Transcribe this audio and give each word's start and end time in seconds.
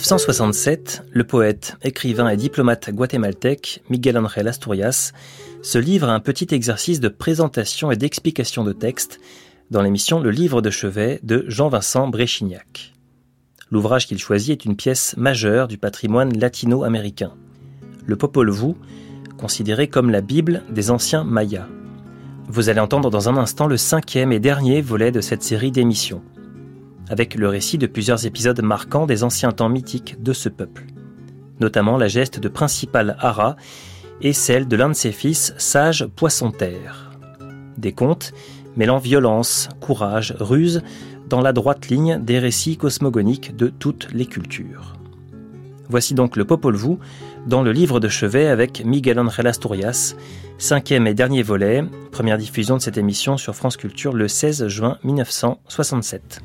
1967, 0.00 1.02
le 1.12 1.24
poète, 1.24 1.76
écrivain 1.82 2.30
et 2.30 2.36
diplomate 2.38 2.88
guatémaltèque 2.88 3.82
Miguel 3.90 4.16
Ángel 4.16 4.48
Asturias 4.48 5.12
se 5.60 5.76
livre 5.76 6.08
à 6.08 6.14
un 6.14 6.20
petit 6.20 6.46
exercice 6.54 7.00
de 7.00 7.08
présentation 7.08 7.90
et 7.90 7.96
d'explication 7.96 8.64
de 8.64 8.72
texte 8.72 9.20
dans 9.70 9.82
l'émission 9.82 10.18
Le 10.18 10.30
livre 10.30 10.62
de 10.62 10.70
chevet 10.70 11.20
de 11.22 11.44
Jean-Vincent 11.48 12.08
Bréchignac. 12.08 12.94
L'ouvrage 13.70 14.06
qu'il 14.06 14.18
choisit 14.18 14.52
est 14.52 14.64
une 14.64 14.74
pièce 14.74 15.14
majeure 15.18 15.68
du 15.68 15.76
patrimoine 15.76 16.34
latino-américain. 16.34 17.34
Le 18.06 18.16
Popol 18.16 18.50
Vuh, 18.50 18.76
considéré 19.36 19.88
comme 19.88 20.08
la 20.08 20.22
Bible 20.22 20.62
des 20.70 20.90
anciens 20.90 21.24
Mayas. 21.24 21.68
Vous 22.48 22.70
allez 22.70 22.80
entendre 22.80 23.10
dans 23.10 23.28
un 23.28 23.36
instant 23.36 23.66
le 23.66 23.76
cinquième 23.76 24.32
et 24.32 24.40
dernier 24.40 24.80
volet 24.80 25.12
de 25.12 25.20
cette 25.20 25.42
série 25.42 25.72
d'émissions, 25.72 26.22
avec 27.10 27.34
le 27.34 27.48
récit 27.48 27.76
de 27.76 27.86
plusieurs 27.86 28.24
épisodes 28.24 28.62
marquants 28.62 29.04
des 29.04 29.24
anciens 29.24 29.52
temps 29.52 29.68
mythiques 29.68 30.22
de 30.22 30.32
ce 30.32 30.48
peuple, 30.48 30.86
notamment 31.58 31.98
la 31.98 32.08
geste 32.08 32.40
de 32.40 32.48
Principal 32.48 33.16
Hara 33.18 33.56
et 34.22 34.32
celle 34.32 34.68
de 34.68 34.76
l'un 34.76 34.88
de 34.88 34.94
ses 34.94 35.12
fils, 35.12 35.52
sage 35.58 36.06
Poisson-Terre. 36.06 37.10
Des 37.76 37.92
contes 37.92 38.32
mêlant 38.76 38.98
violence, 38.98 39.68
courage, 39.80 40.34
ruse, 40.38 40.82
dans 41.28 41.40
la 41.40 41.52
droite 41.52 41.88
ligne 41.88 42.18
des 42.22 42.38
récits 42.38 42.76
cosmogoniques 42.76 43.56
de 43.56 43.68
toutes 43.68 44.08
les 44.12 44.26
cultures. 44.26 44.94
Voici 45.88 46.14
donc 46.14 46.36
le 46.36 46.44
Popol 46.44 46.76
Vuh 46.76 46.98
dans 47.46 47.62
le 47.62 47.72
livre 47.72 47.98
de 47.98 48.08
chevet 48.08 48.46
avec 48.46 48.84
Miguel 48.84 49.18
Ángel 49.18 49.48
Asturias, 49.48 50.14
cinquième 50.58 51.06
et 51.08 51.14
dernier 51.14 51.42
volet, 51.42 51.82
première 52.12 52.38
diffusion 52.38 52.76
de 52.76 52.82
cette 52.82 52.98
émission 52.98 53.36
sur 53.36 53.56
France 53.56 53.76
Culture 53.76 54.12
le 54.12 54.28
16 54.28 54.68
juin 54.68 54.98
1967. 55.02 56.42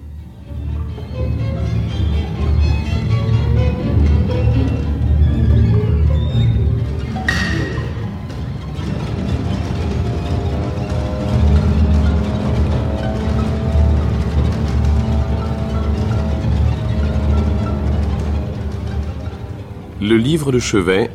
Le 20.02 20.18
livre 20.18 20.52
de 20.52 20.60
chevet 20.60 21.10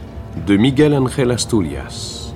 de 0.47 0.57
Miguel 0.57 0.95
Ángel 0.95 1.31
Asturias. 1.31 2.33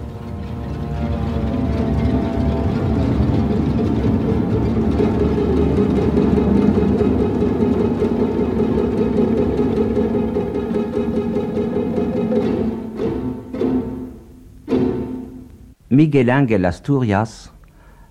Miguel 15.89 16.29
Ángel 16.29 16.67
Asturias 16.67 17.55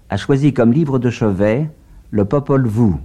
a 0.10 0.18
choisi 0.18 0.54
comme 0.54 0.74
livre 0.74 0.98
de 0.98 1.12
chevet 1.12 1.70
le 2.10 2.26
Popol 2.26 2.66
Vuh. 2.66 2.96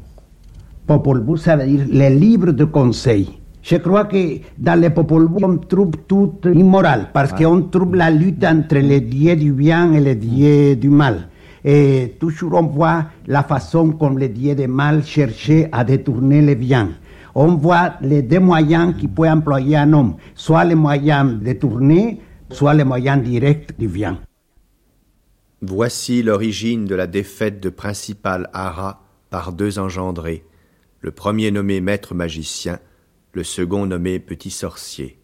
Popol 0.87 1.23
Vuh, 1.23 1.37
ça 1.37 1.59
veut 1.59 1.67
dire 1.67 1.85
les 1.87 2.09
livres 2.09 2.53
de 2.53 2.65
conseil. 2.65 3.38
Je 3.63 3.77
crois 3.77 4.05
que 4.05 4.39
dans 4.57 4.81
les 4.81 4.89
Vuh, 4.89 5.45
on 5.45 5.59
trouve 5.59 5.93
tout 6.07 6.35
immoral, 6.45 7.11
parce 7.13 7.33
qu'on 7.33 7.63
trouve 7.63 7.97
la 7.97 8.11
lutte 8.11 8.45
entre 8.45 8.77
les 8.77 9.01
dieux 9.01 9.37
du 9.37 9.53
bien 9.53 9.93
et 9.93 10.01
les 10.01 10.15
dieux 10.15 10.77
du 10.77 10.89
mal. 10.89 11.29
Et 11.65 12.17
toujours 12.21 12.55
on 12.55 12.63
voit 12.63 13.07
la 13.27 13.43
façon 13.43 13.93
comme 13.93 14.19
les 14.19 14.29
dieux 14.29 14.55
du 14.55 14.69
mal 14.69 15.05
cherchaient 15.05 15.69
à 15.73 15.85
détourner 15.85 16.41
le 16.41 16.55
bien. 16.55 16.91
On 17.35 17.57
voit 17.57 17.95
les 18.01 18.23
deux 18.23 18.41
moyens 18.41 18.95
qui 18.97 19.09
peut 19.09 19.29
employer 19.29 19.77
un 19.77 19.93
homme, 19.93 20.17
soit 20.35 20.65
les 20.65 20.75
moyens 20.75 21.39
détournés, 21.41 22.21
soit 22.51 22.75
les 22.75 22.85
moyens 22.85 23.23
directs 23.23 23.79
du 23.79 23.89
bien. 23.89 24.19
Voici 25.61 26.23
l'origine 26.23 26.85
de 26.85 26.95
la 26.95 27.09
défaite 27.09 27.61
de 27.61 27.69
Principal 27.69 28.49
Hara 28.53 29.03
par 29.29 29.53
deux 29.53 29.79
engendrés, 29.79 30.45
le 31.01 31.11
premier 31.11 31.51
nommé 31.51 31.81
maître 31.81 32.15
magicien, 32.15 32.79
le 33.33 33.45
second 33.45 33.87
nommé 33.87 34.19
petit 34.19 34.51
sorcier. 34.51 35.21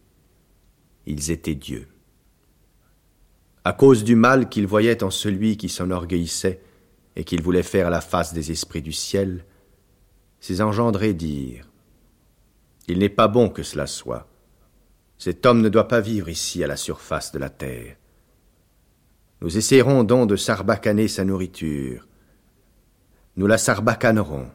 Ils 1.05 1.31
étaient 1.31 1.55
dieux. 1.55 1.87
À 3.63 3.73
cause 3.73 4.03
du 4.03 4.15
mal 4.15 4.49
qu'ils 4.49 4.67
voyaient 4.67 5.03
en 5.03 5.09
celui 5.09 5.57
qui 5.57 5.69
s'enorgueillissait 5.69 6.61
et 7.15 7.23
qu'ils 7.23 7.41
voulaient 7.41 7.63
faire 7.63 7.89
la 7.89 8.01
face 8.01 8.33
des 8.33 8.51
esprits 8.51 8.81
du 8.81 8.91
ciel, 8.91 9.45
ces 10.39 10.61
engendrés 10.61 11.13
dirent 11.13 11.67
Il 12.87 12.99
n'est 12.99 13.09
pas 13.09 13.27
bon 13.27 13.49
que 13.49 13.63
cela 13.63 13.87
soit. 13.87 14.27
Cet 15.17 15.45
homme 15.45 15.61
ne 15.61 15.69
doit 15.69 15.87
pas 15.87 16.01
vivre 16.01 16.29
ici 16.29 16.63
à 16.63 16.67
la 16.67 16.77
surface 16.77 17.31
de 17.31 17.39
la 17.39 17.49
terre. 17.49 17.95
Nous 19.41 19.57
essaierons 19.57 20.03
donc 20.03 20.29
de 20.29 20.35
sarbacaner 20.35 21.07
sa 21.07 21.23
nourriture. 21.23 22.07
Nous 23.37 23.47
la 23.47 23.57
sarbacanerons. 23.57 24.47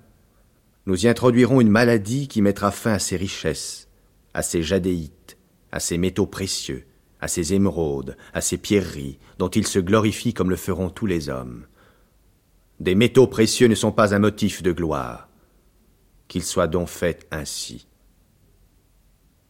Nous 0.86 1.04
y 1.04 1.08
introduirons 1.08 1.60
une 1.60 1.70
maladie 1.70 2.28
qui 2.28 2.42
mettra 2.42 2.70
fin 2.70 2.94
à 2.94 2.98
ses 2.98 3.16
richesses, 3.16 3.88
à 4.34 4.42
ses 4.42 4.62
jadéites, 4.62 5.36
à 5.72 5.80
ses 5.80 5.98
métaux 5.98 6.26
précieux, 6.26 6.86
à 7.20 7.28
ses 7.28 7.52
émeraudes, 7.54 8.16
à 8.32 8.41
ses 8.41 8.58
pierreries, 8.58 9.18
dont 9.38 9.48
il 9.48 9.66
se 9.66 9.78
glorifie 9.78 10.34
comme 10.34 10.50
le 10.50 10.56
feront 10.56 10.91
tous 10.91 11.06
les 11.06 11.28
hommes. 11.28 11.66
Des 12.80 12.94
métaux 12.94 13.26
précieux 13.26 13.68
ne 13.68 13.74
sont 13.74 13.92
pas 13.92 14.14
un 14.14 14.18
motif 14.18 14.62
de 14.62 14.72
gloire. 14.72 15.28
Qu'il 16.28 16.42
soit 16.42 16.66
donc 16.66 16.88
fait 16.88 17.26
ainsi. 17.30 17.86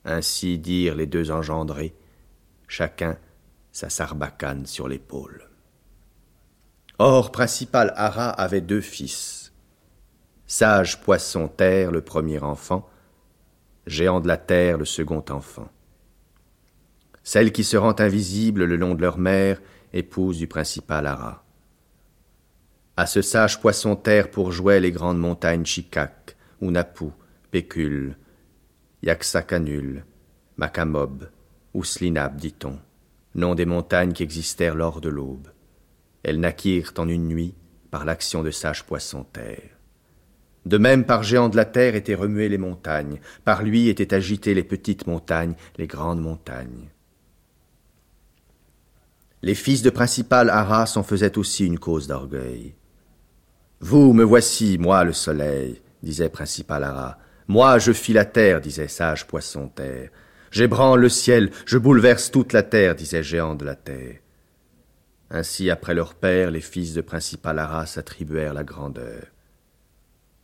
Ainsi 0.05 0.59
dirent 0.59 0.97
les 0.97 1.07
deux 1.07 1.31
engendrés, 1.31 1.95
chacun 2.67 3.19
sa 3.73 3.89
sarbacane 3.89 4.67
sur 4.67 4.89
l'épaule. 4.89 5.49
Or, 6.99 7.31
principal 7.31 7.93
Hara 7.97 8.31
avait 8.31 8.61
deux 8.61 8.81
fils. 8.81 9.40
Sage 10.53 11.01
poisson 11.01 11.47
terre, 11.47 11.93
le 11.93 12.01
premier 12.01 12.41
enfant, 12.41 12.91
géant 13.87 14.19
de 14.19 14.27
la 14.27 14.37
terre, 14.37 14.79
le 14.79 14.85
second 14.85 15.25
enfant. 15.31 15.71
Celle 17.23 17.53
qui 17.53 17.63
se 17.63 17.77
rend 17.77 17.95
invisible 18.01 18.65
le 18.65 18.75
long 18.75 18.97
de 18.97 19.01
leur 19.01 19.17
mère, 19.17 19.63
épouse 19.93 20.39
du 20.39 20.49
principal 20.49 21.07
Hara. 21.07 21.45
À 22.97 23.07
ce 23.07 23.23
sage 23.23 23.61
poisson 23.61 23.95
terre 23.95 24.29
pour 24.29 24.51
jouer 24.51 24.81
les 24.81 24.91
grandes 24.91 25.21
montagnes 25.21 25.65
Chikak, 25.65 26.37
Unapu, 26.61 27.13
Pécule, 27.53 28.17
Yaxakanul, 29.05 30.05
Makamob, 30.57 31.31
ou 31.75 31.85
Slinab, 31.85 32.35
dit-on 32.35 32.77
nom 33.37 33.55
des 33.55 33.67
montagnes 33.67 34.15
qui 34.15 34.25
existèrent 34.25 34.75
lors 34.75 35.01
de 35.01 35.11
l'aube. 35.11 35.47
Elles 36.25 36.41
naquirent 36.41 36.95
en 36.99 37.07
une 37.07 37.29
nuit 37.29 37.55
par 37.93 38.05
l'action 38.05 38.43
de 38.43 38.51
sages 38.51 38.85
poissons 38.85 39.23
terre. 39.23 39.80
De 40.67 40.79
même, 40.79 41.05
par 41.05 41.23
géant 41.23 41.49
de 41.49 41.57
la 41.57 41.65
terre 41.65 41.95
étaient 41.95 42.15
remuées 42.15 42.49
les 42.49 42.59
montagnes, 42.59 43.21
par 43.45 43.63
lui 43.63 43.89
étaient 43.89 44.15
agitées 44.15 44.55
les 44.55 44.65
petites 44.65 45.07
montagnes, 45.07 45.55
les 45.79 45.87
grandes 45.87 46.21
montagnes. 46.21 46.89
Les 49.43 49.55
fils 49.55 49.83
de 49.83 49.89
principal 49.89 50.51
Arras 50.51 50.93
en 50.97 51.03
faisaient 51.03 51.39
aussi 51.39 51.65
une 51.67 51.79
cause 51.79 52.07
d'orgueil. 52.07 52.75
Vous 53.81 54.13
me 54.13 54.23
voici, 54.23 54.77
moi 54.77 55.05
le 55.05 55.15
soleil, 55.15 55.81
disait 56.03 56.29
principal 56.29 56.85
Ara. 56.85 57.19
Moi 57.49 57.79
je 57.79 57.93
fis 57.93 58.13
la 58.13 58.27
terre, 58.27 58.61
disait 58.61 58.89
sage 58.89 59.27
poisson 59.27 59.69
terre. 59.69 60.11
J'ébranle 60.51 61.01
le 61.01 61.09
ciel, 61.09 61.51
je 61.65 61.79
bouleverse 61.79 62.31
toute 62.31 62.53
la 62.53 62.63
terre, 62.63 62.95
disait 62.95 63.23
géant 63.23 63.55
de 63.55 63.65
la 63.65 63.77
terre. 63.77 64.19
Ainsi, 65.31 65.71
après 65.71 65.95
leur 65.95 66.15
père, 66.15 66.51
les 66.51 66.61
fils 66.61 66.93
de 66.93 67.01
principal 67.01 67.59
Arras 67.59 67.95
attribuèrent 67.97 68.53
la 68.53 68.65
grandeur. 68.65 69.23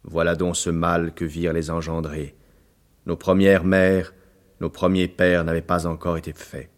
Voilà 0.07 0.37
donc 0.37 0.57
ce 0.57 0.71
mal 0.71 1.13
que 1.13 1.25
virent 1.25 1.53
les 1.53 1.71
engendrés. 1.71 2.37
Nos 3.07 3.17
premières 3.17 3.65
mères, 3.65 4.15
nos 4.61 4.71
premiers 4.71 5.09
pères 5.09 5.45
n'avaient 5.45 5.61
pas 5.61 5.87
encore 5.87 6.17
été 6.17 6.33
faits. 6.33 6.71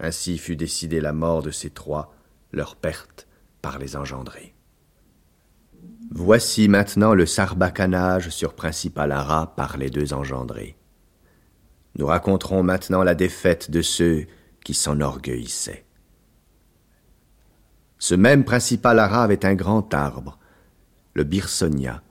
Ainsi 0.00 0.38
fut 0.38 0.56
décidée 0.56 1.00
la 1.00 1.12
mort 1.12 1.42
de 1.42 1.52
ces 1.52 1.70
trois, 1.70 2.14
leur 2.52 2.76
perte 2.76 3.28
par 3.62 3.78
les 3.78 3.96
engendrés. 3.96 4.54
Voici 6.10 6.68
maintenant 6.68 7.14
le 7.14 7.24
sarbacanage 7.24 8.28
sur 8.28 8.54
Principal 8.54 9.12
Ara 9.12 9.54
par 9.54 9.76
les 9.76 9.88
deux 9.88 10.12
engendrés. 10.12 10.76
Nous 11.96 12.06
raconterons 12.06 12.62
maintenant 12.62 13.04
la 13.04 13.14
défaite 13.14 13.70
de 13.70 13.82
ceux 13.82 14.26
qui 14.64 14.74
s'enorgueillissaient. 14.74 15.84
Ce 17.98 18.14
même 18.14 18.44
principal 18.44 18.98
Ara 18.98 19.22
avait 19.22 19.46
un 19.46 19.54
grand 19.54 19.94
arbre, 19.94 20.38
le 21.14 21.22
Birsonia. 21.24 22.02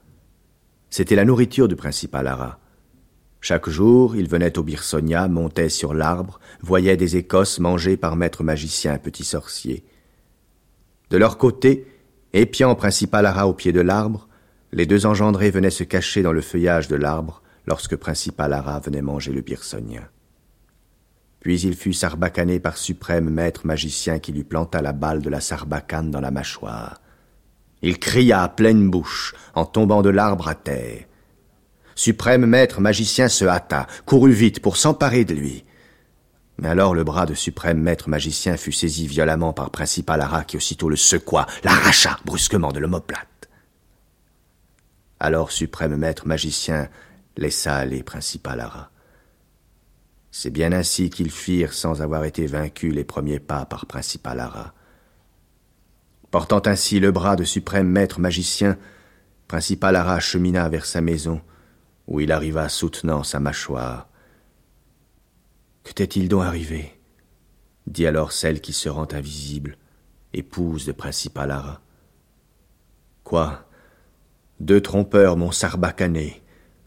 C'était 0.92 1.16
la 1.16 1.24
nourriture 1.24 1.68
du 1.68 1.74
principal 1.74 2.26
Ara. 2.26 2.58
Chaque 3.40 3.70
jour, 3.70 4.14
il 4.14 4.28
venait 4.28 4.58
au 4.58 4.62
Birsonia, 4.62 5.26
montait 5.26 5.70
sur 5.70 5.94
l'arbre, 5.94 6.38
voyait 6.60 6.98
des 6.98 7.16
écosses 7.16 7.60
mangées 7.60 7.96
par 7.96 8.14
maître 8.14 8.44
magicien 8.44 8.98
petit 8.98 9.24
sorcier. 9.24 9.86
De 11.08 11.16
leur 11.16 11.38
côté, 11.38 11.86
épiant 12.34 12.74
principal 12.74 13.24
Ara 13.24 13.48
au 13.48 13.54
pied 13.54 13.72
de 13.72 13.80
l'arbre, 13.80 14.28
les 14.70 14.84
deux 14.84 15.06
engendrés 15.06 15.50
venaient 15.50 15.70
se 15.70 15.82
cacher 15.82 16.20
dans 16.20 16.34
le 16.34 16.42
feuillage 16.42 16.88
de 16.88 16.96
l'arbre, 16.96 17.42
lorsque 17.66 17.96
Principal 17.96 18.52
Ara 18.52 18.78
venait 18.78 19.00
manger 19.00 19.32
le 19.32 19.40
birsonien. 19.40 20.06
Puis 21.40 21.62
il 21.62 21.74
fut 21.74 21.94
sarbacané 21.94 22.60
par 22.60 22.76
suprême 22.76 23.30
maître 23.30 23.66
magicien 23.66 24.18
qui 24.18 24.32
lui 24.32 24.44
planta 24.44 24.82
la 24.82 24.92
balle 24.92 25.22
de 25.22 25.30
la 25.30 25.40
sarbacane 25.40 26.10
dans 26.10 26.20
la 26.20 26.30
mâchoire. 26.30 27.01
Il 27.82 27.98
cria 27.98 28.42
à 28.42 28.48
pleine 28.48 28.88
bouche, 28.88 29.34
en 29.54 29.64
tombant 29.64 30.02
de 30.02 30.08
l'arbre 30.08 30.48
à 30.48 30.54
terre. 30.54 31.04
Suprême 31.94 32.46
maître 32.46 32.80
magicien 32.80 33.28
se 33.28 33.44
hâta, 33.44 33.86
courut 34.06 34.32
vite 34.32 34.60
pour 34.60 34.76
s'emparer 34.76 35.24
de 35.24 35.34
lui. 35.34 35.64
Mais 36.58 36.68
alors 36.68 36.94
le 36.94 37.04
bras 37.04 37.26
de 37.26 37.34
suprême 37.34 37.80
maître 37.80 38.08
magicien 38.08 38.56
fut 38.56 38.72
saisi 38.72 39.06
violemment 39.06 39.52
par 39.52 39.70
Principal 39.70 40.20
Ara 40.20 40.44
qui 40.44 40.56
aussitôt 40.56 40.88
le 40.88 40.96
secoua, 40.96 41.46
l'arracha 41.64 42.18
brusquement 42.24 42.72
de 42.72 42.78
l'omoplate. 42.78 43.26
Alors 45.18 45.50
suprême 45.50 45.96
maître 45.96 46.26
magicien 46.26 46.88
laissa 47.36 47.76
aller 47.76 48.02
Principal 48.02 48.60
Ara. 48.60 48.90
C'est 50.30 50.50
bien 50.50 50.72
ainsi 50.72 51.10
qu'ils 51.10 51.30
firent 51.30 51.74
sans 51.74 52.00
avoir 52.00 52.24
été 52.24 52.46
vaincus 52.46 52.94
les 52.94 53.04
premiers 53.04 53.40
pas 53.40 53.66
par 53.66 53.86
Principal 53.86 54.40
Ara. 54.40 54.72
Portant 56.32 56.62
ainsi 56.64 56.98
le 56.98 57.12
bras 57.12 57.36
de 57.36 57.44
suprême 57.44 57.88
maître 57.88 58.18
magicien, 58.18 58.78
Principal 59.48 59.94
Ara 59.94 60.18
chemina 60.18 60.66
vers 60.70 60.86
sa 60.86 61.02
maison, 61.02 61.42
où 62.08 62.20
il 62.20 62.32
arriva 62.32 62.70
soutenant 62.70 63.22
sa 63.22 63.38
mâchoire. 63.38 64.08
Que 65.84 65.92
t'est-il 65.92 66.28
donc 66.28 66.42
arrivé? 66.42 66.98
dit 67.86 68.06
alors 68.06 68.32
celle 68.32 68.62
qui 68.62 68.72
se 68.72 68.88
rend 68.88 69.08
invisible, 69.12 69.76
épouse 70.32 70.86
de 70.86 70.92
Principal 70.92 71.50
Ara. 71.50 71.82
Quoi? 73.24 73.68
Deux 74.58 74.80
trompeurs 74.80 75.36
m'ont 75.36 75.52
sarbacané, 75.52 76.42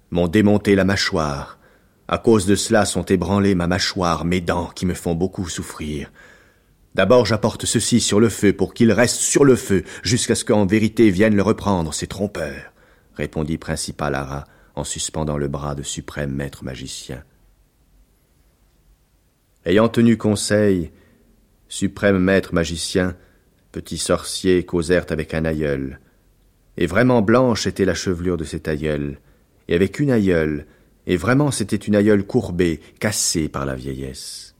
m'ont 0.10 0.28
démonté 0.28 0.74
la 0.74 0.86
mâchoire. 0.86 1.60
À 2.08 2.18
cause 2.18 2.48
de 2.48 2.56
cela 2.56 2.86
sont 2.86 3.06
ébranlées 3.06 3.54
ma 3.54 3.68
mâchoire, 3.68 4.26
mes 4.26 4.42
dents 4.42 4.72
qui 4.74 4.88
me 4.88 4.96
font 4.96 5.14
beaucoup 5.14 5.48
souffrir. 5.50 6.12
D'abord 6.96 7.26
j'apporte 7.26 7.66
ceci 7.66 8.00
sur 8.00 8.22
le 8.22 8.30
feu 8.30 8.54
pour 8.54 8.74
qu'il 8.74 8.94
reste 8.94 9.18
sur 9.18 9.44
le 9.44 9.58
feu 9.58 9.84
jusqu'à 10.02 10.34
ce 10.34 10.46
qu'en 10.46 10.66
vérité 10.66 11.10
viennent 11.10 11.36
le 11.36 11.42
reprendre, 11.42 11.94
ces 11.94 12.08
trompeurs, 12.08 12.72
répondit 13.16 13.58
Principal 13.58 14.16
Ara 14.16 14.46
en 14.76 14.86
suspendant 14.86 15.38
le 15.38 15.50
bras 15.50 15.76
de 15.76 15.84
suprême 15.84 16.32
maître 16.32 16.64
magicien. 16.64 17.22
Ayant 19.66 19.90
tenu 19.90 20.16
conseil, 20.16 20.92
suprême 21.68 22.18
maître 22.18 22.54
magicien, 22.54 23.18
petit 23.74 23.98
sorcier 23.98 24.64
causèrent 24.64 25.08
avec 25.10 25.34
un 25.34 25.44
aïeul. 25.44 26.00
Et 26.78 26.86
vraiment 26.86 27.22
blanche 27.22 27.68
était 27.68 27.84
la 27.84 27.94
chevelure 27.94 28.38
de 28.38 28.46
cet 28.46 28.70
aïeul, 28.70 29.20
et 29.68 29.76
avec 29.76 30.00
une 30.00 30.12
aïeule, 30.12 30.66
et 31.08 31.18
vraiment 31.18 31.52
c'était 31.52 31.76
une 31.76 31.98
aïeule 31.98 32.26
courbée, 32.26 32.80
cassée 33.02 33.50
par 33.50 33.66
la 33.66 33.76
vieillesse. 33.76 34.55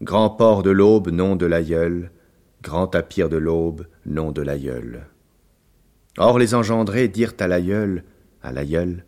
Grand 0.00 0.30
port 0.30 0.62
de 0.62 0.70
l'aube, 0.70 1.08
nom 1.08 1.36
de 1.36 1.46
l'aïeul, 1.46 2.12
grand 2.62 2.86
tapir 2.86 3.28
de 3.28 3.36
l'aube, 3.36 3.86
nom 4.06 4.30
de 4.32 4.42
l'aïeul. 4.42 5.06
Or 6.18 6.38
les 6.38 6.54
engendrés 6.54 7.08
dirent 7.08 7.34
à 7.40 7.48
l'aïeul, 7.48 8.04
à 8.42 8.52
l'aïeul, 8.52 9.04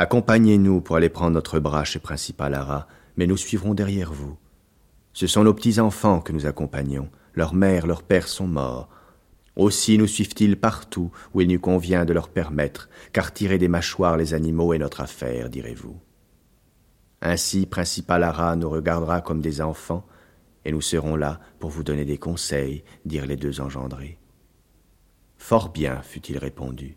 Accompagnez-nous 0.00 0.80
pour 0.80 0.96
aller 0.96 1.10
prendre 1.10 1.32
notre 1.32 1.58
bras 1.58 1.84
chez 1.84 1.98
Principal 1.98 2.54
Ara, 2.54 2.86
mais 3.16 3.26
nous 3.26 3.36
suivrons 3.36 3.74
derrière 3.74 4.14
vous. 4.14 4.38
Ce 5.12 5.26
sont 5.26 5.44
nos 5.44 5.52
petits-enfants 5.52 6.20
que 6.20 6.32
nous 6.32 6.46
accompagnons. 6.46 7.10
Leur 7.34 7.52
mère, 7.52 7.86
leur 7.86 8.02
père 8.02 8.26
sont 8.26 8.46
morts. 8.46 8.88
Aussi 9.56 9.98
nous 9.98 10.06
suivent-ils 10.06 10.58
partout 10.58 11.10
où 11.34 11.42
il 11.42 11.48
nous 11.48 11.60
convient 11.60 12.06
de 12.06 12.14
leur 12.14 12.30
permettre, 12.30 12.88
car 13.12 13.34
tirer 13.34 13.58
des 13.58 13.68
mâchoires 13.68 14.16
les 14.16 14.32
animaux 14.32 14.72
est 14.72 14.78
notre 14.78 15.02
affaire, 15.02 15.50
direz-vous. 15.50 16.00
Ainsi, 17.20 17.66
Principal 17.66 18.22
Ara 18.22 18.56
nous 18.56 18.70
regardera 18.70 19.20
comme 19.20 19.42
des 19.42 19.60
enfants, 19.60 20.06
et 20.64 20.72
nous 20.72 20.80
serons 20.80 21.16
là 21.16 21.40
pour 21.58 21.70
vous 21.70 21.82
donner 21.82 22.04
des 22.04 22.18
conseils, 22.18 22.84
dirent 23.04 23.26
les 23.26 23.36
deux 23.36 23.60
engendrés. 23.60 24.18
Fort 25.38 25.70
bien, 25.70 26.02
fut-il 26.02 26.38
répondu. 26.38 26.96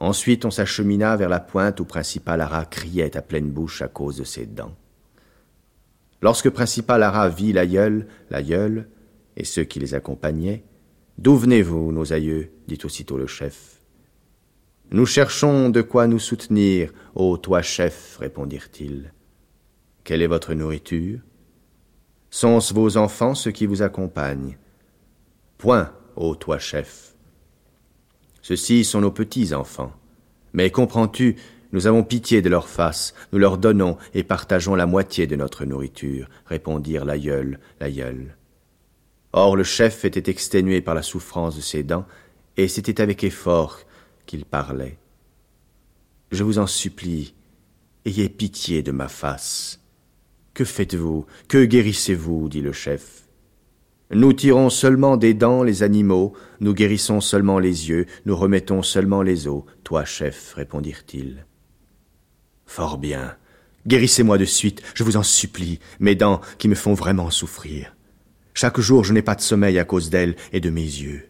Ensuite 0.00 0.44
on 0.44 0.50
s'achemina 0.50 1.16
vers 1.16 1.28
la 1.28 1.40
pointe 1.40 1.80
où 1.80 1.84
Principal 1.84 2.40
Ara 2.40 2.64
criait 2.64 3.16
à 3.16 3.22
pleine 3.22 3.50
bouche 3.50 3.82
à 3.82 3.88
cause 3.88 4.16
de 4.16 4.24
ses 4.24 4.46
dents. 4.46 4.76
Lorsque 6.22 6.50
Principal 6.50 7.02
Ara 7.02 7.28
vit 7.28 7.52
l'aïeul, 7.52 8.08
l'aïeul, 8.30 8.88
et 9.36 9.44
ceux 9.44 9.64
qui 9.64 9.78
les 9.78 9.94
accompagnaient, 9.94 10.64
D'où 11.18 11.36
venez-vous, 11.36 11.92
nos 11.92 12.12
aïeux? 12.12 12.50
dit 12.66 12.78
aussitôt 12.84 13.16
le 13.16 13.26
chef. 13.26 13.80
Nous 14.90 15.06
cherchons 15.06 15.70
de 15.70 15.80
quoi 15.80 16.06
nous 16.06 16.18
soutenir, 16.18 16.92
ô 17.14 17.38
toi 17.38 17.62
chef, 17.62 18.18
répondirent-ils. 18.18 19.12
Quelle 20.04 20.20
est 20.20 20.26
votre 20.26 20.52
nourriture? 20.52 21.20
Sont-ce 22.30 22.74
vos 22.74 22.96
enfants 22.96 23.34
ceux 23.34 23.50
qui 23.50 23.66
vous 23.66 23.82
accompagnent? 23.82 24.56
Point, 25.58 25.92
ô 26.16 26.34
toi 26.34 26.58
chef. 26.58 27.14
Ceux-ci 28.42 28.84
sont 28.84 29.00
nos 29.00 29.10
petits-enfants. 29.10 29.92
Mais 30.52 30.70
comprends-tu, 30.70 31.36
nous 31.72 31.86
avons 31.86 32.04
pitié 32.04 32.42
de 32.42 32.48
leur 32.48 32.68
face, 32.68 33.14
nous 33.32 33.38
leur 33.38 33.58
donnons 33.58 33.96
et 34.14 34.22
partageons 34.22 34.74
la 34.74 34.86
moitié 34.86 35.26
de 35.26 35.36
notre 35.36 35.64
nourriture, 35.64 36.28
répondirent 36.46 37.04
l'aïeul, 37.04 37.58
l'aïeul. 37.80 38.36
Or 39.32 39.56
le 39.56 39.64
chef 39.64 40.04
était 40.04 40.30
exténué 40.30 40.80
par 40.80 40.94
la 40.94 41.02
souffrance 41.02 41.56
de 41.56 41.60
ses 41.60 41.82
dents, 41.82 42.06
et 42.56 42.68
c'était 42.68 43.00
avec 43.02 43.24
effort 43.24 43.80
qu'il 44.24 44.44
parlait. 44.44 44.96
Je 46.30 46.42
vous 46.42 46.58
en 46.58 46.66
supplie, 46.66 47.34
ayez 48.04 48.28
pitié 48.28 48.82
de 48.82 48.92
ma 48.92 49.08
face. 49.08 49.80
Que 50.56 50.64
faites-vous? 50.64 51.26
Que 51.48 51.66
guérissez-vous? 51.66 52.48
dit 52.48 52.62
le 52.62 52.72
chef. 52.72 53.24
Nous 54.10 54.32
tirons 54.32 54.70
seulement 54.70 55.18
des 55.18 55.34
dents 55.34 55.62
les 55.62 55.82
animaux, 55.82 56.32
nous 56.60 56.72
guérissons 56.72 57.20
seulement 57.20 57.58
les 57.58 57.90
yeux, 57.90 58.06
nous 58.24 58.34
remettons 58.34 58.82
seulement 58.82 59.20
les 59.20 59.48
os, 59.48 59.64
toi, 59.84 60.06
chef, 60.06 60.54
répondirent-ils. 60.54 61.44
Fort 62.64 62.96
bien. 62.96 63.36
Guérissez-moi 63.86 64.38
de 64.38 64.46
suite, 64.46 64.80
je 64.94 65.04
vous 65.04 65.18
en 65.18 65.22
supplie, 65.22 65.78
mes 66.00 66.14
dents 66.14 66.40
qui 66.56 66.68
me 66.68 66.74
font 66.74 66.94
vraiment 66.94 67.28
souffrir. 67.28 67.94
Chaque 68.54 68.80
jour 68.80 69.04
je 69.04 69.12
n'ai 69.12 69.20
pas 69.20 69.34
de 69.34 69.42
sommeil 69.42 69.78
à 69.78 69.84
cause 69.84 70.08
d'elles 70.08 70.36
et 70.54 70.60
de 70.60 70.70
mes 70.70 70.80
yeux. 70.80 71.28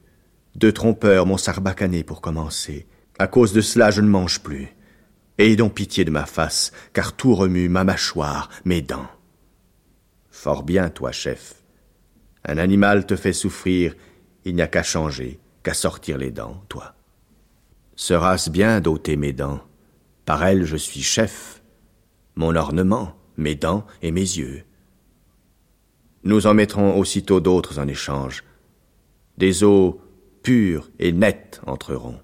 Deux 0.55 0.71
trompeurs 0.71 1.27
m'ont 1.27 1.37
sarbacané 1.37 2.05
pour 2.05 2.21
commencer. 2.21 2.87
À 3.19 3.27
cause 3.27 3.53
de 3.53 3.61
cela 3.61 3.91
je 3.91 4.03
ne 4.03 4.09
mange 4.09 4.39
plus. 4.39 4.69
Ayez 5.39 5.57
donc 5.57 5.75
pitié 5.75 6.05
de 6.05 6.13
ma 6.13 6.27
face, 6.27 6.71
car 6.93 7.15
tout 7.15 7.35
remue 7.35 7.69
ma 7.69 7.83
mâchoire, 7.83 8.51
mes 8.65 8.83
dents. 8.83 9.09
Fort 10.37 10.65
bien, 10.65 10.91
toi, 10.91 11.13
chef. 11.13 11.63
Un 12.45 12.59
animal 12.59 13.07
te 13.07 13.17
fait 13.17 13.33
souffrir, 13.33 13.97
il 14.45 14.55
n'y 14.55 14.61
a 14.61 14.67
qu'à 14.67 14.83
changer, 14.83 15.41
qu'à 15.63 15.73
sortir 15.73 16.19
les 16.19 16.31
dents, 16.31 16.63
toi. 16.69 16.95
Sera-ce 17.97 18.51
bien 18.51 18.83
d'ôter 18.83 19.17
mes 19.17 19.33
dents? 19.33 19.63
Par 20.27 20.45
elles 20.45 20.67
je 20.67 20.77
suis 20.77 21.01
chef. 21.01 21.63
Mon 22.35 22.55
ornement, 22.55 23.17
mes 23.39 23.55
dents 23.55 23.87
et 24.03 24.13
mes 24.13 24.21
yeux. 24.21 24.63
Nous 26.23 26.47
en 26.47 26.53
mettrons 26.53 26.99
aussitôt 26.99 27.41
d'autres 27.41 27.79
en 27.79 27.89
échange. 27.89 28.45
Des 29.39 29.65
eaux 29.65 30.03
pures 30.43 30.91
et 30.99 31.13
nettes 31.13 31.63
entreront. 31.67 32.21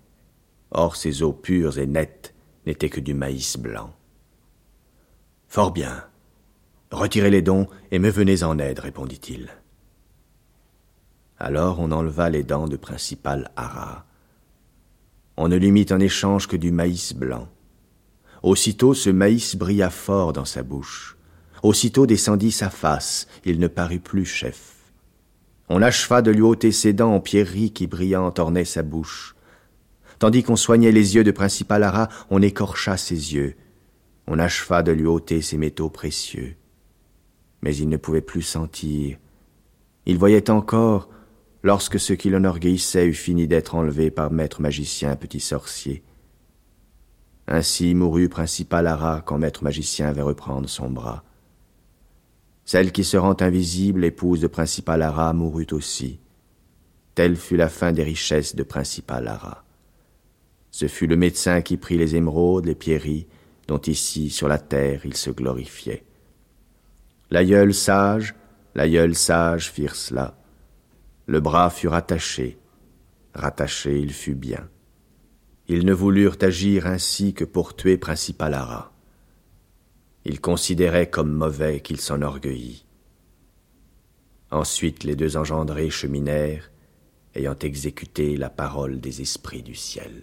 Or 0.71 0.97
ces 0.97 1.23
eaux 1.23 1.33
pures 1.33 1.78
et 1.78 1.87
nettes 1.87 2.35
n'étaient 2.66 2.90
que 2.90 3.00
du 3.00 3.14
maïs 3.14 3.57
blanc. 3.57 3.97
Fort 5.49 5.73
bien. 5.73 6.12
Retirez 6.93 7.31
les 7.31 7.41
dons 7.41 7.69
et 7.91 7.99
me 7.99 8.11
venez 8.11 8.43
en 8.43 8.59
aide, 8.59 8.79
répondit-il. 8.79 9.49
Alors 11.39 11.81
on 11.81 11.91
enleva 11.91 12.29
les 12.29 12.43
dents 12.43 12.69
de 12.69 12.77
principal 12.77 13.51
Hara. 13.57 14.05
On 15.39 15.49
ne 15.49 15.57
lui 15.57 15.73
mit 15.73 15.87
en 15.91 15.99
échange 15.99 16.47
que 16.47 16.57
du 16.57 16.71
maïs 16.71 17.15
blanc. 17.15 17.49
Aussitôt 18.43 18.93
ce 18.93 19.09
maïs 19.09 19.57
brilla 19.57 19.89
fort 19.89 20.35
dans 20.35 20.45
sa 20.45 20.63
bouche. 20.63 21.17
Aussitôt 21.63 22.07
descendit 22.07 22.53
sa 22.53 22.69
face, 22.69 23.27
il 23.47 23.59
ne 23.59 23.69
parut 23.69 24.01
plus 24.01 24.27
chef. 24.27 24.93
On 25.71 25.81
acheva 25.81 26.21
de 26.21 26.31
lui 26.31 26.43
ôter 26.43 26.73
ses 26.73 26.93
dents 26.93 27.15
en 27.15 27.21
pierreries 27.21 27.73
qui 27.73 27.87
brillantes 27.87 28.39
ornaient 28.39 28.67
sa 28.67 28.83
bouche. 28.83 29.35
Tandis 30.19 30.43
qu'on 30.43 30.57
soignait 30.57 30.93
les 30.93 31.15
yeux 31.15 31.25
de 31.25 31.31
Principal 31.31 31.85
Hara, 31.85 32.11
on 32.29 32.43
écorcha 32.43 32.99
ses 32.99 33.35
yeux. 33.35 33.57
On 34.27 34.39
acheva 34.39 34.83
de 34.83 34.93
lui 34.93 35.07
ôter 35.07 35.41
ses 35.41 35.57
métaux 35.57 35.89
précieux. 35.89 36.57
Mais 37.62 37.76
il 37.76 37.88
ne 37.88 37.97
pouvait 37.97 38.21
plus 38.21 38.42
sentir. 38.42 39.19
Il 40.07 40.19
voyait 40.19 40.50
encore, 40.50 41.09
lorsque 41.62 42.00
ce 42.00 42.12
qui 42.12 42.28
l'enorgueillissait 42.28 43.07
eut 43.07 43.14
fini 43.14 43.47
d'être 43.47 43.75
enlevé 43.75 44.11
par 44.11 44.33
maître 44.33 44.61
magicien 44.61 45.16
petit 45.16 45.40
sorcier. 45.40 46.02
Ainsi 47.47 47.95
mourut 47.95 48.28
principal 48.28 48.87
Ara 48.87 49.21
quand 49.21 49.38
maître 49.38 49.64
magicien 49.64 50.12
vint 50.12 50.25
reprendre 50.25 50.69
son 50.69 50.90
bras. 50.90 51.25
Celle 52.64 52.92
qui 52.92 53.04
se 53.04 53.16
rend 53.16 53.37
invisible, 53.40 54.04
épouse 54.04 54.40
de 54.40 54.47
principal 54.47 55.02
Ara, 55.02 55.33
mourut 55.33 55.66
aussi. 55.73 56.21
Telle 57.14 57.37
fut 57.37 57.57
la 57.57 57.69
fin 57.69 57.92
des 57.92 58.04
richesses 58.04 58.54
de 58.54 58.62
principal 58.62 59.28
Ara. 59.28 59.64
Ce 60.71 60.88
fut 60.88 61.07
le 61.07 61.16
médecin 61.16 61.61
qui 61.61 61.76
prit 61.76 61.99
les 61.99 62.16
émeraudes, 62.16 62.66
les 62.66 62.75
pierreries, 62.75 63.26
dont 63.69 63.81
ici, 63.81 64.31
sur 64.31 64.49
la 64.49 64.59
terre, 64.59 65.04
il 65.04 65.16
se 65.16 65.31
glorifiait. 65.31 66.04
L'aïeul 67.33 67.73
sage, 67.73 68.35
l'aïeul 68.75 69.15
sage 69.15 69.71
firent 69.71 69.97
cela. 69.97 70.37
Le 71.25 71.41
bras 71.41 71.71
fut 71.71 71.89
rattaché, 71.89 72.59
rattaché 73.33 73.99
il 73.99 74.12
fut 74.12 74.35
bien. 74.35 74.69
Ils 75.67 75.87
ne 75.87 75.95
voulurent 75.95 76.37
agir 76.43 76.87
ainsi 76.87 77.33
que 77.33 77.47
pour 77.47 77.75
tuer 77.75 77.97
Principalara. 77.97 78.93
Ils 80.27 80.43
considéraient 80.43 81.09
comme 81.09 81.33
mauvais 81.33 81.81
qu'il 81.81 82.03
s'enorgueillit. 82.03 82.85
Ensuite 84.51 85.03
les 85.03 85.17
deux 85.17 85.39
engendrés 85.39 85.89
cheminèrent, 85.89 86.71
ayant 87.35 87.57
exécuté 87.59 88.37
la 88.37 88.51
parole 88.51 89.01
des 89.01 89.23
esprits 89.23 89.62
du 89.62 89.75
ciel. 89.75 90.23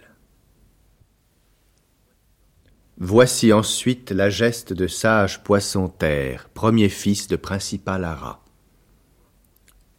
Voici 3.02 3.54
ensuite 3.54 4.12
la 4.12 4.30
geste 4.30 4.74
de 4.74 4.86
sage 4.86 5.42
Poisson-Terre, 5.42 6.50
premier 6.54 6.90
fils 6.90 7.30
de 7.30 7.38
Principal 7.38 8.04
Ara. 8.04 8.44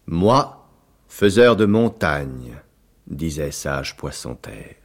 Moi, 0.04 0.68
faiseur 1.08 1.56
de 1.56 1.64
montagne, 1.64 2.58
disait 3.06 3.52
sage 3.52 3.96
Poisson-Terre. 3.96 4.76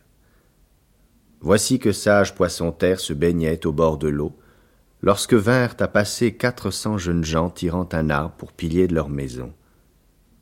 Voici 1.41 1.77
que 1.77 1.91
sage 1.91 2.35
Poisson-Terre 2.35 3.01
se 3.01 3.11
baignait 3.11 3.65
au 3.65 3.73
bord 3.73 3.97
de 3.97 4.07
l'eau, 4.07 4.33
lorsque 5.01 5.33
vinrent 5.33 5.75
à 5.81 5.89
passer 5.89 6.37
quatre 6.37 6.71
cents 6.71 6.97
jeunes 6.97 7.25
gens 7.25 7.49
tirant 7.49 7.89
un 7.91 8.09
arbre 8.09 8.35
pour 8.37 8.53
pilier 8.53 8.87
de 8.87 8.95
leur 8.95 9.09
maison. 9.09 9.53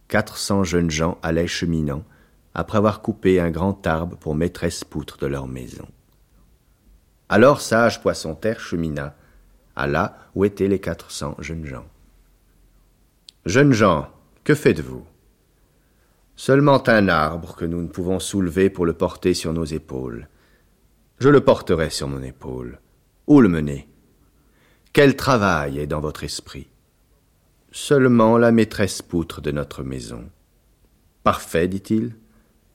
Quatre 0.10 0.38
cents 0.38 0.64
jeunes 0.64 0.92
gens 0.92 1.18
allaient 1.24 1.48
cheminant, 1.48 2.04
après 2.54 2.78
avoir 2.78 3.02
coupé 3.02 3.40
un 3.40 3.50
grand 3.50 3.88
arbre 3.88 4.16
pour 4.16 4.36
maîtresse 4.36 4.84
poutre 4.84 5.18
de 5.18 5.26
leur 5.26 5.48
maison. 5.48 5.88
Alors 7.30 7.62
sage 7.62 8.02
Poisson-Terre 8.02 8.60
chemina, 8.60 9.16
à 9.76 9.88
là 9.88 10.18
où 10.36 10.46
étaient 10.46 10.68
les 10.68 10.80
quatre 10.80 11.12
cents 11.12 11.36
jeunes 11.40 11.66
gens. 11.66 11.88
Jeunes 13.46 13.74
gens, 13.74 14.10
que 14.44 14.56
faites-vous? 14.56 15.06
Seulement 16.36 16.88
un 16.88 17.10
arbre 17.10 17.56
que 17.56 17.66
nous 17.66 17.82
ne 17.82 17.88
pouvons 17.88 18.20
soulever 18.20 18.70
pour 18.70 18.86
le 18.86 18.94
porter 18.94 19.34
sur 19.34 19.54
nos 19.54 19.66
épaules. 19.66 20.28
Je 21.20 21.30
le 21.30 21.42
porterai 21.42 21.90
sur 21.90 22.08
mon 22.08 22.22
épaule. 22.22 22.80
Où 23.28 23.40
le 23.40 23.50
mener? 23.50 23.88
Quel 24.92 25.16
travail 25.16 25.80
est 25.80 25.88
dans 25.88 26.02
votre 26.02 26.24
esprit? 26.24 26.70
Seulement 27.72 28.38
la 28.38 28.52
maîtresse 28.52 29.02
poutre 29.02 29.42
de 29.42 29.52
notre 29.52 29.84
maison. 29.84 30.30
Parfait, 31.24 31.68
dit-il. 31.68 32.16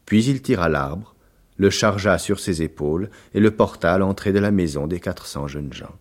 Puis 0.07 0.25
il 0.25 0.40
tira 0.40 0.69
l'arbre, 0.69 1.14
le 1.59 1.71
chargea 1.71 2.19
sur 2.19 2.41
ses 2.41 2.62
épaules 2.62 3.11
et 3.35 3.41
le 3.41 3.50
porta 3.50 3.93
à 3.93 3.99
l'entrée 3.99 4.33
de 4.33 4.38
la 4.38 4.50
maison 4.50 4.87
des 4.87 5.00
quatre 5.00 5.27
cents 5.27 5.49
jeunes 5.49 5.73
gens. 5.73 5.95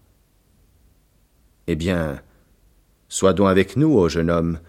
Eh 1.68 1.76
bien, 1.76 2.22
sois 3.10 3.34
donc 3.34 3.50
avec 3.50 3.76
nous, 3.76 3.94
ô 3.94 4.08
jeune 4.08 4.30
homme. 4.30 4.60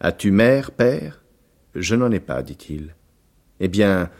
As-tu 0.00 0.30
mère, 0.30 0.72
père? 0.72 1.22
Je 1.74 1.94
n'en 1.94 2.10
ai 2.10 2.20
pas, 2.20 2.42
dit-il. 2.42 2.96
Eh 3.60 3.68
bien, 3.68 4.10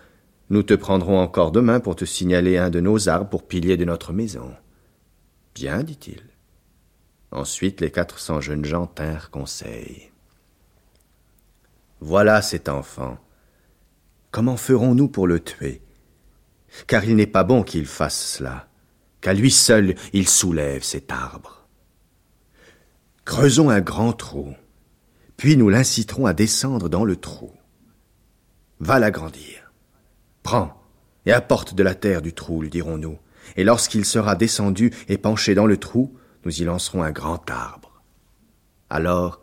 nous 0.50 0.62
te 0.62 0.74
prendrons 0.74 1.18
encore 1.18 1.50
demain 1.50 1.80
pour 1.80 1.96
te 1.96 2.04
signaler 2.04 2.58
un 2.58 2.70
de 2.70 2.80
nos 2.80 3.08
arbres 3.08 3.30
pour 3.30 3.48
pilier 3.48 3.76
de 3.76 3.84
notre 3.84 4.12
maison. 4.12 4.54
Bien, 5.54 5.82
dit-il. 5.82 6.22
Ensuite 7.32 7.80
les 7.80 7.90
quatre 7.90 8.18
cents 8.18 8.40
jeunes 8.40 8.64
gens 8.64 8.86
tinrent 8.86 9.30
conseil. 9.30 10.12
Voilà 12.00 12.42
cet 12.42 12.68
enfant. 12.68 13.18
Comment 14.30 14.56
ferons-nous 14.56 15.08
pour 15.08 15.26
le 15.26 15.40
tuer? 15.40 15.82
Car 16.86 17.04
il 17.04 17.16
n'est 17.16 17.26
pas 17.26 17.44
bon 17.44 17.62
qu'il 17.62 17.86
fasse 17.86 18.36
cela, 18.36 18.68
qu'à 19.20 19.34
lui 19.34 19.50
seul 19.50 19.94
il 20.12 20.28
soulève 20.28 20.82
cet 20.82 21.12
arbre. 21.12 21.66
Creusons 23.24 23.70
un 23.70 23.80
grand 23.80 24.12
trou, 24.12 24.54
puis 25.36 25.56
nous 25.56 25.68
l'inciterons 25.68 26.26
à 26.26 26.32
descendre 26.32 26.88
dans 26.88 27.04
le 27.04 27.16
trou. 27.16 27.52
Va 28.78 28.98
l'agrandir. 28.98 29.72
Prends 30.42 30.80
et 31.24 31.32
apporte 31.32 31.74
de 31.74 31.82
la 31.82 31.94
terre 31.94 32.22
du 32.22 32.32
trou, 32.32 32.62
lui 32.62 32.70
dirons-nous, 32.70 33.18
et 33.56 33.64
lorsqu'il 33.64 34.04
sera 34.04 34.36
descendu 34.36 34.92
et 35.08 35.18
penché 35.18 35.54
dans 35.54 35.66
le 35.66 35.76
trou, 35.76 36.16
nous 36.44 36.62
y 36.62 36.64
lancerons 36.64 37.02
un 37.02 37.10
grand 37.10 37.50
arbre. 37.50 38.02
Alors 38.90 39.40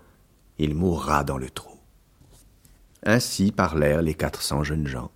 il 0.58 0.76
mourra 0.76 1.24
dans 1.24 1.38
le 1.38 1.50
trou. 1.50 1.78
Ainsi 3.06 3.52
parlèrent 3.52 4.02
les 4.02 4.14
quatre 4.14 4.42
cents 4.42 4.64
jeunes 4.64 4.88
gens. 4.88 5.12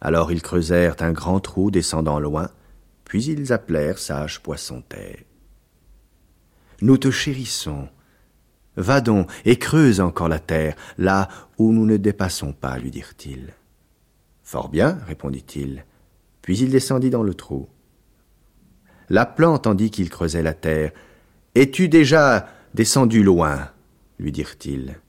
Alors 0.00 0.32
ils 0.32 0.42
creusèrent 0.42 0.96
un 1.00 1.12
grand 1.12 1.40
trou 1.40 1.70
descendant 1.70 2.20
loin, 2.20 2.50
puis 3.04 3.24
ils 3.24 3.52
appelèrent 3.52 3.98
sage 3.98 4.40
Poisson-Terre. 4.40 5.18
Nous 6.80 6.98
te 6.98 7.10
chérissons. 7.10 7.88
Va 8.76 9.00
donc 9.00 9.28
et 9.44 9.58
creuse 9.58 10.00
encore 10.00 10.28
la 10.28 10.38
terre, 10.38 10.76
là 10.98 11.28
où 11.58 11.72
nous 11.72 11.86
ne 11.86 11.96
dépassons 11.96 12.52
pas, 12.52 12.78
lui 12.78 12.92
dirent-ils. 12.92 13.52
Fort 14.44 14.68
bien, 14.68 14.98
répondit-il. 15.06 15.84
Puis 16.42 16.58
il 16.58 16.70
descendit 16.70 17.10
dans 17.10 17.24
le 17.24 17.34
trou. 17.34 17.68
L'appelant 19.08 19.58
tandis 19.58 19.90
qu'il 19.90 20.10
creusait 20.10 20.42
la 20.42 20.54
terre. 20.54 20.92
Es-tu 21.54 21.88
déjà 21.88 22.48
descendu 22.74 23.22
loin? 23.22 23.70
lui 24.18 24.32
dirent-ils. 24.32 25.00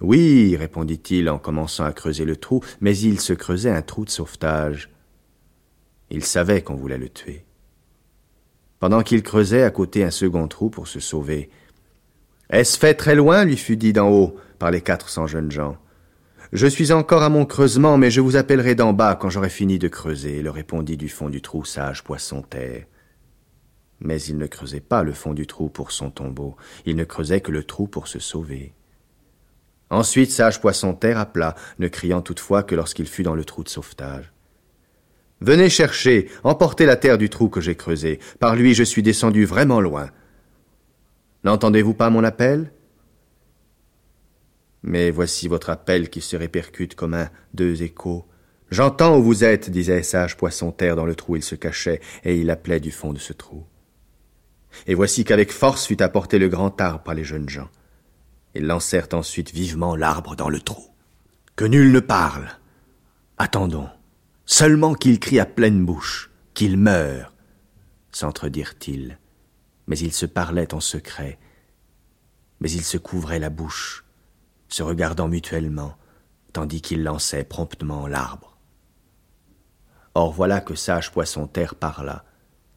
Oui, 0.00 0.56
répondit-il 0.56 1.28
en 1.28 1.38
commençant 1.38 1.84
à 1.84 1.92
creuser 1.92 2.24
le 2.24 2.36
trou, 2.36 2.60
mais 2.80 2.96
il 2.98 3.20
se 3.20 3.32
creusait 3.32 3.70
un 3.70 3.82
trou 3.82 4.04
de 4.04 4.10
sauvetage. 4.10 4.90
Il 6.10 6.24
savait 6.24 6.62
qu'on 6.62 6.74
voulait 6.74 6.98
le 6.98 7.08
tuer. 7.08 7.44
Pendant 8.80 9.02
qu'il 9.02 9.22
creusait 9.22 9.62
à 9.62 9.70
côté 9.70 10.04
un 10.04 10.10
second 10.10 10.48
trou 10.48 10.68
pour 10.68 10.88
se 10.88 11.00
sauver. 11.00 11.48
Est-ce 12.50 12.78
fait 12.78 12.94
très 12.94 13.14
loin? 13.14 13.44
lui 13.44 13.56
fut 13.56 13.76
dit 13.76 13.92
d'en 13.92 14.10
haut 14.10 14.36
par 14.58 14.70
les 14.70 14.82
quatre 14.82 15.08
cents 15.08 15.26
jeunes 15.26 15.50
gens. 15.50 15.78
Je 16.52 16.66
suis 16.66 16.92
encore 16.92 17.22
à 17.22 17.30
mon 17.30 17.46
creusement, 17.46 17.96
mais 17.96 18.10
je 18.10 18.20
vous 18.20 18.36
appellerai 18.36 18.74
d'en 18.74 18.92
bas 18.92 19.16
quand 19.16 19.30
j'aurai 19.30 19.48
fini 19.48 19.78
de 19.78 19.88
creuser, 19.88 20.42
le 20.42 20.50
répondit 20.50 20.96
du 20.96 21.08
fond 21.08 21.28
du 21.28 21.40
trou 21.40 21.64
sage 21.64 22.04
poisson 22.04 22.42
terre. 22.42 22.84
Mais 24.00 24.20
il 24.22 24.36
ne 24.36 24.46
creusait 24.46 24.80
pas 24.80 25.02
le 25.02 25.12
fond 25.12 25.32
du 25.32 25.46
trou 25.46 25.68
pour 25.68 25.90
son 25.90 26.10
tombeau, 26.10 26.56
il 26.84 26.96
ne 26.96 27.04
creusait 27.04 27.40
que 27.40 27.50
le 27.50 27.64
trou 27.64 27.86
pour 27.86 28.06
se 28.06 28.18
sauver. 28.18 28.74
Ensuite 29.94 30.32
sage 30.32 30.60
poisson 30.60 30.92
terre 30.92 31.18
appela, 31.18 31.54
ne 31.78 31.86
criant 31.86 32.20
toutefois 32.20 32.64
que 32.64 32.74
lorsqu'il 32.74 33.06
fut 33.06 33.22
dans 33.22 33.36
le 33.36 33.44
trou 33.44 33.62
de 33.62 33.68
sauvetage. 33.68 34.32
Venez 35.40 35.70
chercher, 35.70 36.28
emportez 36.42 36.84
la 36.84 36.96
terre 36.96 37.16
du 37.16 37.30
trou 37.30 37.48
que 37.48 37.60
j'ai 37.60 37.76
creusé. 37.76 38.18
Par 38.40 38.56
lui 38.56 38.74
je 38.74 38.82
suis 38.82 39.04
descendu 39.04 39.44
vraiment 39.44 39.80
loin. 39.80 40.10
N'entendez-vous 41.44 41.94
pas 41.94 42.10
mon 42.10 42.24
appel? 42.24 42.72
Mais 44.82 45.12
voici 45.12 45.46
votre 45.46 45.70
appel 45.70 46.10
qui 46.10 46.20
se 46.20 46.36
répercute 46.36 46.96
comme 46.96 47.14
un 47.14 47.30
deux 47.52 47.84
échos. 47.84 48.26
J'entends 48.72 49.16
où 49.16 49.22
vous 49.22 49.44
êtes, 49.44 49.70
disait 49.70 50.02
sage 50.02 50.36
poisson 50.36 50.72
terre 50.72 50.96
dans 50.96 51.06
le 51.06 51.14
trou 51.14 51.36
il 51.36 51.44
se 51.44 51.54
cachait, 51.54 52.00
et 52.24 52.36
il 52.36 52.50
appelait 52.50 52.80
du 52.80 52.90
fond 52.90 53.12
de 53.12 53.20
ce 53.20 53.32
trou. 53.32 53.64
Et 54.88 54.94
voici 54.94 55.22
qu'avec 55.22 55.52
force 55.52 55.86
fut 55.86 56.02
apporté 56.02 56.40
le 56.40 56.48
grand 56.48 56.80
arbre 56.80 57.04
par 57.04 57.14
les 57.14 57.22
jeunes 57.22 57.48
gens. 57.48 57.70
Ils 58.54 58.66
lancèrent 58.66 59.08
ensuite 59.12 59.52
vivement 59.52 59.96
l'arbre 59.96 60.36
dans 60.36 60.48
le 60.48 60.60
trou. 60.60 60.94
Que 61.56 61.64
nul 61.64 61.92
ne 61.92 62.00
parle. 62.00 62.48
Attendons. 63.38 63.88
Seulement 64.46 64.94
qu'il 64.94 65.18
crie 65.18 65.40
à 65.40 65.46
pleine 65.46 65.84
bouche, 65.84 66.30
qu'il 66.52 66.76
meure, 66.76 67.34
s'entredirent-ils. 68.12 69.18
Mais 69.86 69.98
ils 69.98 70.12
se 70.12 70.26
parlaient 70.26 70.74
en 70.74 70.80
secret. 70.80 71.38
Mais 72.60 72.70
ils 72.70 72.84
se 72.84 72.96
couvraient 72.96 73.38
la 73.38 73.50
bouche, 73.50 74.04
se 74.68 74.82
regardant 74.82 75.28
mutuellement, 75.28 75.96
tandis 76.52 76.80
qu'ils 76.80 77.02
lançaient 77.02 77.44
promptement 77.44 78.06
l'arbre. 78.06 78.56
Or 80.14 80.32
voilà 80.32 80.60
que 80.60 80.74
sage 80.74 81.10
poisson 81.10 81.46
terre 81.48 81.74
parla, 81.74 82.24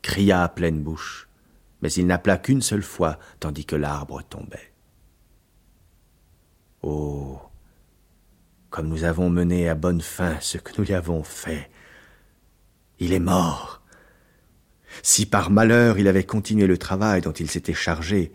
cria 0.02 0.44
à 0.44 0.50
pleine 0.50 0.82
bouche, 0.82 1.30
mais 1.82 1.92
il 1.94 2.08
n'appela 2.08 2.38
qu'une 2.38 2.64
seule 2.64 2.84
fois, 2.84 3.20
tandis 3.40 3.66
que 3.66 3.76
l'arbre 3.76 4.24
tombait. 4.24 4.74
Oh. 6.84 7.40
Comme 8.70 8.88
nous 8.88 9.04
avons 9.04 9.30
mené 9.30 9.70
à 9.70 9.76
bonne 9.76 10.02
fin 10.02 10.38
ce 10.42 10.58
que 10.58 10.72
nous 10.78 10.86
lui 10.86 10.94
avons 10.94 11.24
fait. 11.24 11.70
Il 13.00 13.14
est 13.14 13.20
mort. 13.20 13.82
Si 15.04 15.26
par 15.26 15.50
malheur 15.50 16.00
il 16.00 16.08
avait 16.08 16.24
continué 16.24 16.68
le 16.68 16.78
travail 16.78 17.22
dont 17.22 17.32
il 17.32 17.50
s'était 17.50 17.74
chargé, 17.74 18.32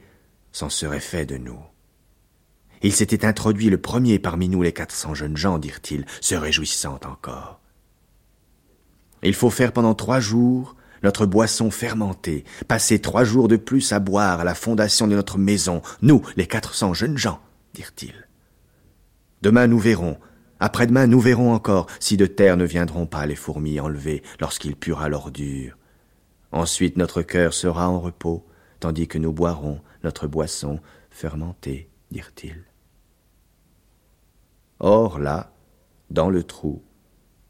c'en 0.53 0.69
serait 0.69 1.01
fait 1.01 1.27
de 1.27 1.37
nous. 1.37 1.61
Il 2.83 2.93
s'était 2.93 3.25
introduit 3.25 3.71
le 3.71 3.81
premier 3.81 4.19
parmi 4.19 4.49
nous 4.49 4.63
les 4.63 4.73
quatre 4.73 4.95
cents 4.95 5.15
jeunes 5.15 5.37
gens, 5.37 5.59
dirent-ils, 5.59 6.05
se 6.21 6.35
réjouissant 6.35 6.99
encore. 7.05 7.61
Il 9.23 9.35
faut 9.35 9.51
faire 9.51 9.73
pendant 9.73 9.95
trois 9.95 10.21
jours 10.21 10.75
notre 11.03 11.27
boisson 11.27 11.71
fermentée, 11.71 12.45
passer 12.69 13.01
trois 13.01 13.25
jours 13.25 13.49
de 13.49 13.57
plus 13.57 13.93
à 13.93 13.99
boire 13.99 14.41
à 14.41 14.45
la 14.45 14.55
fondation 14.55 15.09
de 15.09 15.17
notre 15.17 15.39
maison, 15.39 15.83
nous, 16.01 16.23
les 16.37 16.47
quatre 16.47 16.75
cents 16.75 16.95
jeunes 16.95 17.19
gens, 17.19 17.41
dirent-ils. 17.75 18.29
Demain 19.43 19.67
nous 19.67 19.81
verrons. 19.81 20.19
Après-demain 20.61 21.09
nous 21.09 21.21
verrons 21.21 21.53
encore 21.53 21.89
si 21.99 22.17
de 22.17 22.27
terre 22.27 22.57
ne 22.57 22.65
viendront 22.65 23.07
pas 23.07 23.27
les 23.27 23.35
fourmis 23.35 23.81
enlevées 23.81 24.23
lorsqu'il 24.41 24.77
puera 24.77 25.09
l'ordure. 25.09 25.77
Ensuite 26.53 26.97
notre 26.97 27.23
cœur 27.23 27.53
sera 27.53 27.89
en 27.89 28.01
repos, 28.01 28.47
tandis 28.79 29.09
que 29.09 29.19
nous 29.19 29.33
boirons 29.33 29.81
notre 30.05 30.29
boisson 30.29 30.79
fermentée, 31.11 31.91
dirent-ils. 32.13 32.65
Or 34.79 35.19
là, 35.19 35.53
dans 36.11 36.31
le 36.31 36.45
trou, 36.45 36.83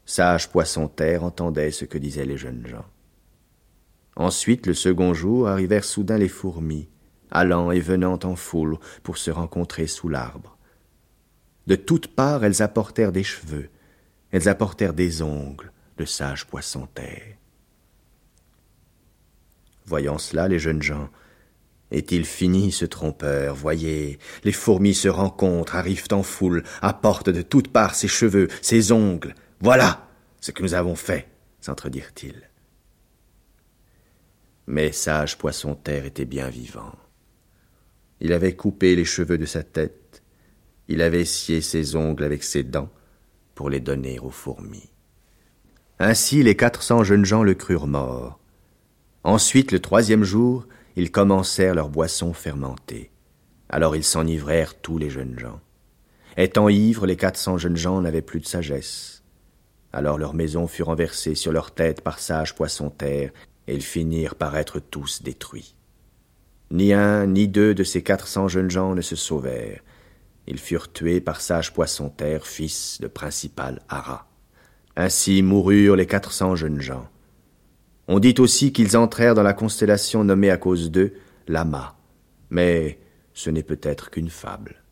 sage 0.05 0.49
poisson-terre 0.49 1.23
entendait 1.23 1.71
ce 1.71 1.85
que 1.85 1.97
disaient 1.97 2.25
les 2.25 2.37
jeunes 2.37 2.65
gens. 2.65 2.85
Ensuite, 4.15 4.67
le 4.67 4.73
second 4.73 5.13
jour, 5.13 5.47
arrivèrent 5.47 5.83
soudain 5.83 6.17
les 6.17 6.27
fourmis, 6.27 6.89
allant 7.31 7.71
et 7.71 7.79
venant 7.79 8.19
en 8.23 8.35
foule 8.35 8.77
pour 9.01 9.17
se 9.17 9.31
rencontrer 9.31 9.87
sous 9.87 10.09
l'arbre. 10.09 10.57
De 11.67 11.75
toutes 11.75 12.07
parts, 12.07 12.43
elles 12.43 12.61
apportèrent 12.61 13.11
des 13.11 13.23
cheveux, 13.23 13.69
elles 14.31 14.49
apportèrent 14.49 14.93
des 14.93 15.21
ongles 15.21 15.71
de 15.97 16.05
sage 16.05 16.45
poisson-terre. 16.45 17.37
Voyant 19.85 20.17
cela, 20.17 20.47
les 20.47 20.59
jeunes 20.59 20.81
gens, 20.81 21.09
est-il 21.91 22.25
fini 22.25 22.71
ce 22.71 22.85
trompeur? 22.85 23.55
Voyez, 23.55 24.17
les 24.43 24.51
fourmis 24.51 24.95
se 24.95 25.07
rencontrent, 25.07 25.75
arrivent 25.75 26.07
en 26.11 26.23
foule, 26.23 26.63
apportent 26.81 27.29
de 27.29 27.41
toutes 27.41 27.71
parts 27.71 27.95
ses 27.95 28.07
cheveux, 28.07 28.47
ses 28.61 28.91
ongles. 28.91 29.35
Voilà 29.59 30.07
ce 30.41 30.51
que 30.51 30.63
nous 30.63 30.73
avons 30.73 30.95
fait, 30.95 31.27
s'entredirent-ils. 31.61 32.49
Mais 34.65 34.91
sage 34.91 35.37
poisson-terre 35.37 36.05
était 36.05 36.25
bien 36.25 36.49
vivant. 36.49 36.95
Il 38.19 38.33
avait 38.33 38.55
coupé 38.55 38.95
les 38.95 39.05
cheveux 39.05 39.37
de 39.37 39.45
sa 39.45 39.63
tête, 39.63 40.02
il 40.87 41.01
avait 41.01 41.25
scié 41.25 41.61
ses 41.61 41.95
ongles 41.95 42.23
avec 42.23 42.43
ses 42.43 42.63
dents 42.63 42.89
pour 43.55 43.69
les 43.69 43.79
donner 43.79 44.19
aux 44.19 44.29
fourmis. 44.29 44.89
Ainsi 45.99 46.43
les 46.43 46.55
quatre 46.55 46.83
cents 46.83 47.03
jeunes 47.03 47.25
gens 47.25 47.43
le 47.43 47.53
crurent 47.53 47.87
mort. 47.87 48.39
Ensuite, 49.23 49.71
le 49.71 49.79
troisième 49.79 50.23
jour, 50.23 50.67
ils 50.95 51.11
commencèrent 51.11 51.75
leur 51.75 51.89
boisson 51.89 52.33
fermentée. 52.33 53.11
Alors 53.69 53.95
ils 53.95 54.03
s'enivrèrent 54.03 54.75
tous 54.75 54.97
les 54.97 55.09
jeunes 55.09 55.39
gens. 55.39 55.61
Étant 56.35 56.67
ivres, 56.67 57.05
les 57.05 57.15
quatre 57.15 57.37
cents 57.37 57.57
jeunes 57.57 57.77
gens 57.77 58.01
n'avaient 58.01 58.21
plus 58.21 58.39
de 58.39 58.45
sagesse. 58.45 59.23
Alors 59.93 60.17
leurs 60.17 60.33
maisons 60.33 60.67
furent 60.67 60.87
renversées 60.87 61.35
sur 61.35 61.51
leurs 61.51 61.71
têtes 61.71 62.01
par 62.01 62.19
sages 62.19 62.55
poisson-terre, 62.55 63.31
et 63.67 63.75
ils 63.75 63.83
finirent 63.83 64.35
par 64.35 64.57
être 64.57 64.79
tous 64.79 65.23
détruits. 65.23 65.75
Ni 66.71 66.91
un 66.91 67.27
ni 67.27 67.47
deux 67.47 67.75
de 67.75 67.83
ces 67.83 68.01
quatre 68.01 68.27
cents 68.27 68.47
jeunes 68.47 68.71
gens 68.71 68.95
ne 68.95 69.01
se 69.01 69.15
sauvèrent. 69.15 69.81
Ils 70.47 70.59
furent 70.59 70.91
tués 70.91 71.21
par 71.21 71.41
sage 71.41 71.73
poisson-terre, 71.73 72.45
fils 72.45 72.99
de 73.01 73.07
principal 73.07 73.81
Ara. 73.89 74.27
Ainsi 74.95 75.41
moururent 75.41 75.95
les 75.95 76.05
quatre 76.05 76.31
cents 76.31 76.55
jeunes 76.55 76.81
gens. 76.81 77.07
On 78.07 78.19
dit 78.19 78.35
aussi 78.39 78.73
qu'ils 78.73 78.97
entrèrent 78.97 79.35
dans 79.35 79.43
la 79.43 79.53
constellation 79.53 80.23
nommée 80.23 80.51
à 80.51 80.57
cause 80.57 80.91
d'eux 80.91 81.13
Lama. 81.47 81.95
Mais 82.49 82.99
ce 83.33 83.49
n'est 83.49 83.63
peut-être 83.63 84.09
qu'une 84.11 84.29
fable. 84.29 84.82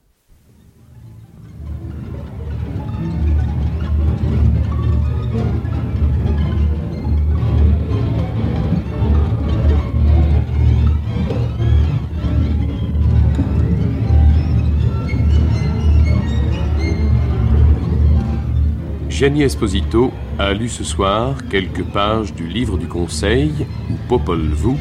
Gianni 19.22 19.44
Esposito 19.44 20.12
a 20.40 20.52
lu 20.52 20.68
ce 20.68 20.84
soir 20.84 21.36
quelques 21.48 21.84
pages 21.84 22.34
du 22.34 22.48
livre 22.48 22.80
du 22.80 22.88
Conseil, 22.88 23.52
ou 23.88 23.94
Popol 24.10 24.40
Vuh, 24.40 24.80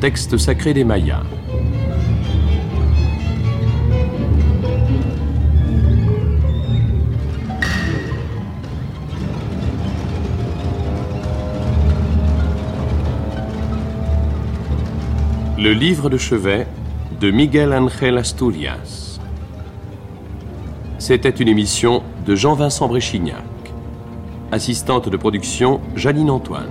texte 0.00 0.36
sacré 0.36 0.74
des 0.74 0.82
Mayas. 0.82 1.22
Le 15.56 15.72
livre 15.72 16.10
de 16.10 16.18
chevet 16.18 16.66
de 17.20 17.30
Miguel 17.30 17.72
Ángel 17.72 18.18
Asturias. 18.18 19.20
C'était 20.98 21.30
une 21.30 21.46
émission 21.46 22.02
de 22.26 22.34
Jean-Vincent 22.34 22.88
Bréchignac. 22.88 23.47
Assistante 24.50 25.10
de 25.10 25.16
production, 25.18 25.82
Janine 25.94 26.30
Antoine. 26.30 26.70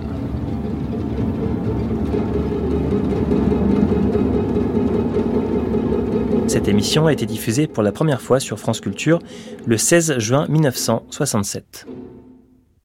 Cette 6.48 6.68
émission 6.68 7.06
a 7.06 7.14
été 7.14 7.28
diffusée 7.28 7.68
pour 7.68 7.84
la 7.84 7.92
première 7.92 8.20
fois 8.20 8.40
sur 8.40 8.58
France 8.58 8.82
Culture 8.82 9.20
le 9.68 9.78
16 9.78 10.18
juin 10.18 10.48
1967. 10.50 11.86